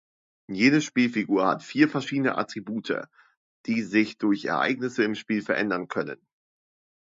[0.49, 3.03] Jede Spielfigur hat vier verschiedene Attribute,
[3.67, 6.19] die sich durch Ereignisse im Spiel verändern können.